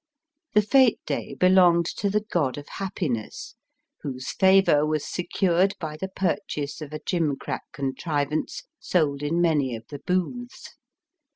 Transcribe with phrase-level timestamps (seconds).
[0.55, 3.53] The fete day belonged to the God of Happi ness,
[4.01, 9.75] whose favour was secured by the pur chase of a gimcrack contrivance sold in many
[9.75, 10.73] of the booths.